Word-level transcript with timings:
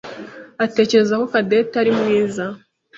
atekereza 0.65 1.13
ko 1.21 1.25
Cadette 1.33 1.75
ari 1.81 1.91
mwiza. 1.99 2.45